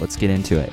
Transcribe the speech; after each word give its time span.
let's 0.00 0.16
get 0.16 0.30
into 0.30 0.58
it. 0.58 0.72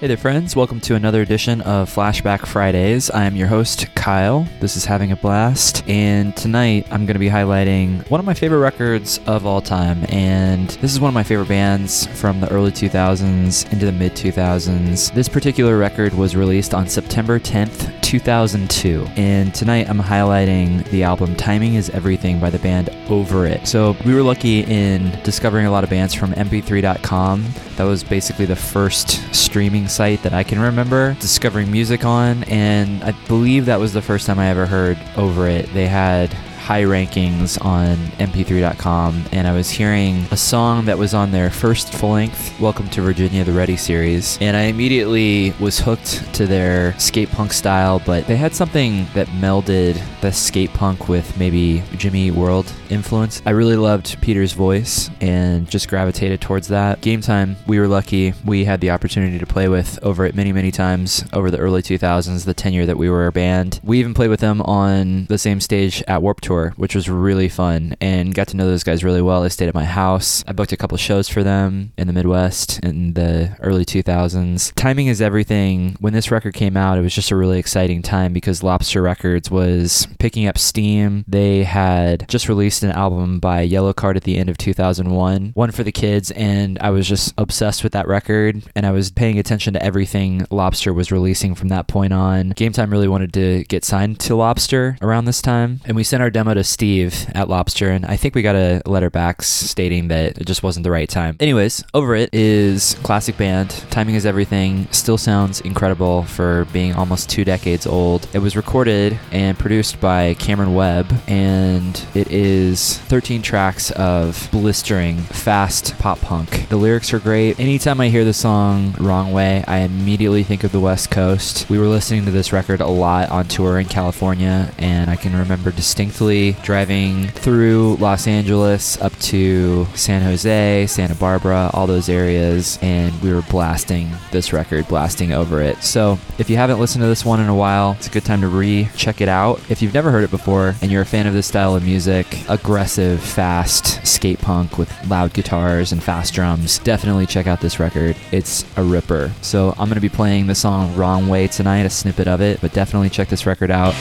Hey 0.00 0.06
there, 0.06 0.16
friends. 0.16 0.56
Welcome 0.56 0.80
to 0.80 0.94
another 0.94 1.20
edition 1.20 1.60
of 1.60 1.94
Flashback 1.94 2.46
Fridays. 2.46 3.10
I 3.10 3.24
am 3.24 3.36
your 3.36 3.48
host, 3.48 3.94
Kyle. 3.94 4.48
This 4.58 4.74
is 4.74 4.86
Having 4.86 5.12
a 5.12 5.16
Blast. 5.16 5.86
And 5.86 6.34
tonight 6.34 6.86
I'm 6.90 7.04
going 7.04 7.16
to 7.16 7.20
be 7.20 7.28
highlighting 7.28 8.08
one 8.08 8.18
of 8.18 8.24
my 8.24 8.32
favorite 8.32 8.60
records 8.60 9.20
of 9.26 9.44
all 9.44 9.60
time. 9.60 10.06
And 10.08 10.70
this 10.70 10.94
is 10.94 11.00
one 11.00 11.08
of 11.08 11.14
my 11.14 11.22
favorite 11.22 11.48
bands 11.48 12.06
from 12.18 12.40
the 12.40 12.50
early 12.50 12.70
2000s 12.70 13.70
into 13.74 13.84
the 13.84 13.92
mid 13.92 14.12
2000s. 14.12 15.12
This 15.12 15.28
particular 15.28 15.76
record 15.76 16.14
was 16.14 16.34
released 16.34 16.72
on 16.72 16.88
September 16.88 17.38
10th, 17.38 17.99
2002. 18.10 19.06
And 19.14 19.54
tonight 19.54 19.88
I'm 19.88 20.00
highlighting 20.00 20.82
the 20.90 21.04
album 21.04 21.36
Timing 21.36 21.74
is 21.74 21.90
Everything 21.90 22.40
by 22.40 22.50
the 22.50 22.58
band 22.58 22.90
Over 23.08 23.46
It. 23.46 23.68
So 23.68 23.96
we 24.04 24.12
were 24.12 24.22
lucky 24.22 24.64
in 24.64 25.16
discovering 25.22 25.66
a 25.66 25.70
lot 25.70 25.84
of 25.84 25.90
bands 25.90 26.12
from 26.12 26.32
mp3.com. 26.32 27.46
That 27.76 27.84
was 27.84 28.02
basically 28.02 28.46
the 28.46 28.56
first 28.56 29.32
streaming 29.32 29.86
site 29.86 30.24
that 30.24 30.32
I 30.32 30.42
can 30.42 30.58
remember 30.58 31.14
discovering 31.20 31.70
music 31.70 32.04
on, 32.04 32.42
and 32.44 33.04
I 33.04 33.12
believe 33.28 33.66
that 33.66 33.78
was 33.78 33.92
the 33.92 34.02
first 34.02 34.26
time 34.26 34.40
I 34.40 34.48
ever 34.48 34.66
heard 34.66 34.98
over 35.16 35.46
it. 35.46 35.72
They 35.72 35.86
had 35.86 36.36
high 36.70 36.84
rankings 36.84 37.60
on 37.64 37.96
mp3.com 38.20 39.24
and 39.32 39.48
I 39.48 39.52
was 39.52 39.68
hearing 39.68 40.24
a 40.30 40.36
song 40.36 40.84
that 40.84 40.96
was 40.96 41.14
on 41.14 41.32
their 41.32 41.50
first 41.50 41.92
full 41.92 42.10
length 42.10 42.60
Welcome 42.60 42.88
to 42.90 43.02
Virginia 43.02 43.42
the 43.42 43.50
Ready 43.50 43.76
series 43.76 44.38
and 44.40 44.56
I 44.56 44.66
immediately 44.66 45.52
was 45.58 45.80
hooked 45.80 46.32
to 46.36 46.46
their 46.46 46.96
skate 46.96 47.28
punk 47.30 47.52
style 47.52 48.00
but 48.06 48.24
they 48.28 48.36
had 48.36 48.54
something 48.54 49.08
that 49.14 49.26
melded 49.26 50.00
the 50.20 50.30
skate 50.30 50.72
punk 50.72 51.08
with 51.08 51.36
maybe 51.36 51.82
Jimmy 51.96 52.30
World 52.30 52.72
influence. 52.88 53.42
I 53.46 53.50
really 53.50 53.76
loved 53.76 54.20
Peter's 54.20 54.52
voice 54.52 55.10
and 55.20 55.68
just 55.68 55.88
gravitated 55.88 56.40
towards 56.40 56.68
that. 56.68 57.00
Game 57.00 57.20
time, 57.20 57.56
we 57.66 57.78
were 57.78 57.88
lucky. 57.88 58.34
We 58.44 58.64
had 58.64 58.80
the 58.80 58.90
opportunity 58.90 59.38
to 59.38 59.46
play 59.46 59.68
with 59.68 59.98
over 60.02 60.26
it 60.26 60.34
many, 60.34 60.52
many 60.52 60.70
times 60.70 61.24
over 61.32 61.50
the 61.50 61.58
early 61.58 61.82
2000s, 61.82 62.44
the 62.44 62.54
tenure 62.54 62.86
that 62.86 62.96
we 62.96 63.08
were 63.08 63.26
a 63.26 63.32
band. 63.32 63.80
We 63.82 63.98
even 63.98 64.14
played 64.14 64.30
with 64.30 64.40
them 64.40 64.60
on 64.62 65.26
the 65.26 65.38
same 65.38 65.60
stage 65.60 66.02
at 66.06 66.22
Warped 66.22 66.44
Tour 66.44 66.59
tour, 66.60 66.72
which 66.76 66.94
was 66.94 67.08
really 67.08 67.48
fun 67.48 67.96
and 68.00 68.34
got 68.34 68.48
to 68.48 68.56
know 68.56 68.66
those 68.66 68.84
guys 68.84 69.04
really 69.04 69.22
well. 69.22 69.42
They 69.42 69.48
stayed 69.48 69.68
at 69.68 69.74
my 69.74 69.84
house. 69.84 70.44
I 70.46 70.52
booked 70.52 70.72
a 70.72 70.76
couple 70.76 70.96
shows 70.98 71.28
for 71.28 71.42
them 71.42 71.92
in 71.96 72.06
the 72.06 72.12
Midwest 72.12 72.80
in 72.80 73.14
the 73.14 73.56
early 73.60 73.84
2000s. 73.84 74.72
Timing 74.74 75.06
is 75.06 75.20
everything. 75.20 75.96
When 76.00 76.12
this 76.12 76.30
record 76.30 76.54
came 76.54 76.76
out, 76.76 76.98
it 76.98 77.02
was 77.02 77.14
just 77.14 77.30
a 77.30 77.36
really 77.36 77.58
exciting 77.58 78.02
time 78.02 78.32
because 78.32 78.62
Lobster 78.62 79.02
Records 79.02 79.50
was 79.50 80.06
picking 80.18 80.46
up 80.46 80.58
steam. 80.58 81.24
They 81.26 81.64
had 81.64 82.28
just 82.28 82.48
released 82.48 82.82
an 82.82 82.92
album 82.92 83.40
by 83.40 83.66
Yellowcard 83.66 84.16
at 84.16 84.24
the 84.24 84.36
end 84.36 84.48
of 84.48 84.58
2001, 84.58 85.52
one 85.54 85.70
for 85.70 85.82
the 85.82 85.92
kids, 85.92 86.30
and 86.32 86.78
I 86.80 86.90
was 86.90 87.08
just 87.08 87.34
obsessed 87.38 87.82
with 87.82 87.92
that 87.92 88.08
record 88.08 88.62
and 88.74 88.86
I 88.86 88.90
was 88.90 89.10
paying 89.10 89.38
attention 89.38 89.74
to 89.74 89.82
everything 89.82 90.46
Lobster 90.50 90.92
was 90.92 91.12
releasing 91.12 91.54
from 91.54 91.68
that 91.68 91.88
point 91.88 92.12
on. 92.12 92.50
Game 92.50 92.72
Time 92.72 92.90
really 92.90 93.08
wanted 93.08 93.32
to 93.34 93.64
get 93.64 93.84
signed 93.84 94.20
to 94.20 94.34
Lobster 94.34 94.96
around 95.02 95.24
this 95.24 95.42
time, 95.42 95.80
and 95.84 95.96
we 95.96 96.04
sent 96.04 96.22
our 96.22 96.30
demo 96.40 96.54
to 96.54 96.64
Steve 96.64 97.26
at 97.34 97.50
Lobster, 97.50 97.90
and 97.90 98.06
I 98.06 98.16
think 98.16 98.34
we 98.34 98.40
got 98.40 98.54
a 98.54 98.80
letter 98.86 99.10
back 99.10 99.42
stating 99.42 100.08
that 100.08 100.38
it 100.38 100.46
just 100.46 100.62
wasn't 100.62 100.84
the 100.84 100.90
right 100.90 101.06
time. 101.06 101.36
Anyways, 101.38 101.84
Over 101.92 102.14
It 102.14 102.30
is 102.32 102.96
classic 103.02 103.36
band. 103.36 103.68
Timing 103.90 104.14
is 104.14 104.24
everything. 104.24 104.88
Still 104.90 105.18
sounds 105.18 105.60
incredible 105.60 106.22
for 106.22 106.64
being 106.72 106.94
almost 106.94 107.28
two 107.28 107.44
decades 107.44 107.86
old. 107.86 108.26
It 108.32 108.38
was 108.38 108.56
recorded 108.56 109.20
and 109.32 109.58
produced 109.58 110.00
by 110.00 110.32
Cameron 110.32 110.74
Webb, 110.74 111.12
and 111.26 112.02
it 112.14 112.32
is 112.32 112.96
13 112.96 113.42
tracks 113.42 113.90
of 113.90 114.48
blistering, 114.50 115.18
fast 115.18 115.98
pop 115.98 116.22
punk. 116.22 116.70
The 116.70 116.78
lyrics 116.78 117.12
are 117.12 117.18
great. 117.18 117.60
Anytime 117.60 118.00
I 118.00 118.08
hear 118.08 118.24
the 118.24 118.32
song 118.32 118.94
Wrong 118.98 119.30
Way, 119.32 119.62
I 119.68 119.80
immediately 119.80 120.42
think 120.42 120.64
of 120.64 120.72
the 120.72 120.80
West 120.80 121.10
Coast. 121.10 121.68
We 121.68 121.78
were 121.78 121.86
listening 121.86 122.24
to 122.24 122.30
this 122.30 122.50
record 122.50 122.80
a 122.80 122.86
lot 122.86 123.28
on 123.28 123.46
tour 123.46 123.78
in 123.78 123.88
California, 123.88 124.72
and 124.78 125.10
I 125.10 125.16
can 125.16 125.36
remember 125.36 125.70
distinctly 125.70 126.29
driving 126.62 127.26
through 127.28 127.96
Los 127.96 128.26
Angeles 128.26 129.00
up 129.00 129.16
to 129.18 129.84
San 129.94 130.22
Jose, 130.22 130.86
Santa 130.86 131.14
Barbara, 131.16 131.70
all 131.74 131.86
those 131.86 132.08
areas, 132.08 132.78
and 132.82 133.20
we 133.20 133.32
were 133.32 133.42
blasting 133.42 134.10
this 134.30 134.52
record, 134.52 134.86
blasting 134.86 135.32
over 135.32 135.60
it. 135.60 135.82
So 135.82 136.18
if 136.38 136.48
you 136.48 136.56
haven't 136.56 136.78
listened 136.78 137.02
to 137.02 137.08
this 137.08 137.24
one 137.24 137.40
in 137.40 137.48
a 137.48 137.54
while, 137.54 137.92
it's 137.92 138.06
a 138.06 138.10
good 138.10 138.24
time 138.24 138.40
to 138.42 138.48
re 138.48 138.88
check 138.96 139.20
it 139.20 139.28
out. 139.28 139.60
If 139.68 139.82
you've 139.82 139.94
never 139.94 140.10
heard 140.10 140.24
it 140.24 140.30
before 140.30 140.74
and 140.80 140.90
you're 140.90 141.02
a 141.02 141.06
fan 141.06 141.26
of 141.26 141.34
this 141.34 141.48
style 141.48 141.74
of 141.74 141.84
music, 141.84 142.48
aggressive, 142.48 143.20
fast 143.20 144.06
skate 144.06 144.38
punk 144.38 144.78
with 144.78 144.92
loud 145.08 145.32
guitars 145.32 145.92
and 145.92 146.02
fast 146.02 146.32
drums, 146.32 146.78
definitely 146.78 147.26
check 147.26 147.46
out 147.46 147.60
this 147.60 147.80
record. 147.80 148.16
It's 148.30 148.64
a 148.76 148.82
ripper. 148.82 149.32
So 149.42 149.70
I'm 149.70 149.88
going 149.88 149.94
to 149.96 150.00
be 150.00 150.08
playing 150.08 150.46
the 150.46 150.54
song 150.54 150.94
Wrong 150.94 151.28
Way 151.28 151.48
tonight, 151.48 151.86
a 151.86 151.90
snippet 151.90 152.28
of 152.28 152.40
it, 152.40 152.60
but 152.60 152.72
definitely 152.72 153.10
check 153.10 153.28
this 153.28 153.46
record 153.46 153.70
out. 153.70 153.94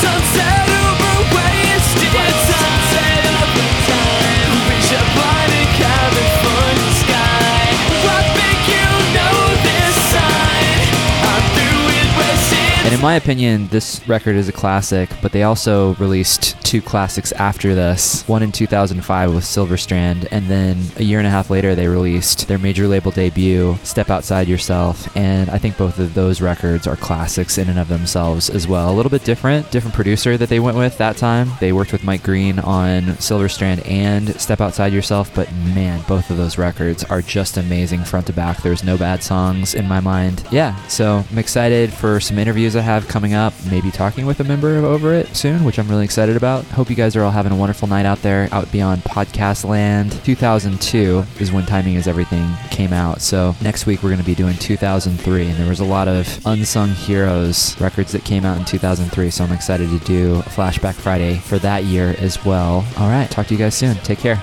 Sunset? 0.00 0.55
My 13.06 13.14
opinion, 13.14 13.68
this 13.68 14.00
record 14.08 14.34
is 14.34 14.48
a 14.48 14.52
classic, 14.52 15.08
but 15.22 15.30
they 15.30 15.44
also 15.44 15.94
released 15.94 16.60
two 16.64 16.82
classics 16.82 17.30
after 17.30 17.72
this. 17.72 18.26
One 18.26 18.42
in 18.42 18.50
2005 18.50 19.32
with 19.32 19.44
Silverstrand, 19.44 20.26
and 20.32 20.48
then 20.48 20.76
a 20.96 21.04
year 21.04 21.18
and 21.18 21.26
a 21.28 21.30
half 21.30 21.48
later, 21.48 21.76
they 21.76 21.86
released 21.86 22.48
their 22.48 22.58
major 22.58 22.88
label 22.88 23.12
debut, 23.12 23.76
Step 23.84 24.10
Outside 24.10 24.48
Yourself. 24.48 25.16
And 25.16 25.48
I 25.50 25.58
think 25.58 25.78
both 25.78 26.00
of 26.00 26.14
those 26.14 26.40
records 26.40 26.88
are 26.88 26.96
classics 26.96 27.58
in 27.58 27.68
and 27.68 27.78
of 27.78 27.86
themselves 27.86 28.50
as 28.50 28.66
well. 28.66 28.90
A 28.90 28.96
little 28.96 29.10
bit 29.10 29.22
different, 29.22 29.70
different 29.70 29.94
producer 29.94 30.36
that 30.36 30.48
they 30.48 30.58
went 30.58 30.76
with 30.76 30.98
that 30.98 31.16
time. 31.16 31.52
They 31.60 31.72
worked 31.72 31.92
with 31.92 32.02
Mike 32.02 32.24
Green 32.24 32.58
on 32.58 33.02
Silverstrand 33.20 33.88
and 33.88 34.38
Step 34.40 34.60
Outside 34.60 34.92
Yourself, 34.92 35.32
but 35.32 35.52
man, 35.52 36.02
both 36.08 36.28
of 36.30 36.38
those 36.38 36.58
records 36.58 37.04
are 37.04 37.22
just 37.22 37.56
amazing 37.56 38.02
front 38.02 38.26
to 38.26 38.32
back. 38.32 38.62
There's 38.62 38.82
no 38.82 38.98
bad 38.98 39.22
songs 39.22 39.76
in 39.76 39.86
my 39.86 40.00
mind. 40.00 40.44
Yeah, 40.50 40.74
so 40.88 41.24
I'm 41.30 41.38
excited 41.38 41.92
for 41.92 42.18
some 42.18 42.40
interviews 42.40 42.74
I 42.74 42.80
have 42.80 42.95
coming 43.04 43.34
up, 43.34 43.52
maybe 43.70 43.90
talking 43.90 44.26
with 44.26 44.40
a 44.40 44.44
member 44.44 44.76
Over 44.78 45.12
It 45.14 45.36
soon, 45.36 45.64
which 45.64 45.78
I'm 45.78 45.88
really 45.88 46.04
excited 46.04 46.36
about. 46.36 46.64
Hope 46.66 46.90
you 46.90 46.96
guys 46.96 47.16
are 47.16 47.22
all 47.22 47.30
having 47.30 47.52
a 47.52 47.56
wonderful 47.56 47.88
night 47.88 48.06
out 48.06 48.22
there, 48.22 48.48
out 48.52 48.70
beyond 48.72 49.02
podcast 49.02 49.64
land. 49.64 50.12
2002 50.24 51.24
is 51.40 51.52
when 51.52 51.66
Timing 51.66 51.94
is 51.94 52.06
Everything 52.06 52.48
came 52.70 52.92
out. 52.92 53.20
So 53.20 53.54
next 53.62 53.86
week 53.86 54.02
we're 54.02 54.10
going 54.10 54.20
to 54.20 54.26
be 54.26 54.34
doing 54.34 54.56
2003, 54.56 55.46
and 55.46 55.54
there 55.56 55.68
was 55.68 55.80
a 55.80 55.84
lot 55.84 56.08
of 56.08 56.40
unsung 56.46 56.90
heroes 56.90 57.78
records 57.80 58.12
that 58.12 58.24
came 58.24 58.44
out 58.44 58.58
in 58.58 58.64
2003. 58.64 59.30
So 59.30 59.44
I'm 59.44 59.52
excited 59.52 59.88
to 59.90 59.98
do 60.06 60.36
a 60.36 60.42
Flashback 60.42 60.94
Friday 60.94 61.36
for 61.36 61.58
that 61.58 61.84
year 61.84 62.14
as 62.18 62.44
well. 62.44 62.84
All 62.98 63.08
right, 63.08 63.30
talk 63.30 63.46
to 63.48 63.54
you 63.54 63.58
guys 63.58 63.74
soon. 63.74 63.96
Take 63.96 64.18
care. 64.18 64.42